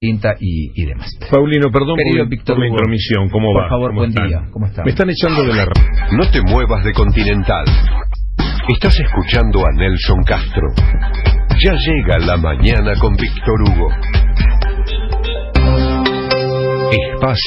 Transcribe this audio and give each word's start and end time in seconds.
Tinta 0.00 0.36
y, 0.38 0.70
y 0.80 0.86
demás. 0.86 1.10
Paulino, 1.28 1.72
perdón 1.72 1.96
Querido 1.96 2.22
por, 2.22 2.28
Víctor 2.30 2.54
por 2.54 2.64
la 2.64 2.68
intromisión. 2.70 3.28
¿Cómo 3.30 3.52
por 3.52 3.64
va? 3.64 3.68
favor, 3.68 3.88
¿Cómo 3.90 3.98
buen 3.98 4.10
están? 4.10 4.28
día. 4.28 4.42
¿Cómo 4.52 4.66
están? 4.66 4.84
Me 4.84 4.90
están 4.92 5.10
echando 5.10 5.42
de 5.42 5.54
la... 5.54 5.64
No 6.12 6.30
te 6.30 6.40
muevas 6.42 6.84
de 6.84 6.92
Continental. 6.92 7.64
Estás 8.68 8.96
escuchando 9.00 9.58
a 9.66 9.72
Nelson 9.74 10.22
Castro. 10.22 10.68
Ya 11.64 11.72
llega 11.74 12.18
la 12.20 12.36
mañana 12.36 12.92
con 13.00 13.16
Víctor 13.16 13.60
Hugo. 13.66 13.88
Espacio. 16.92 17.42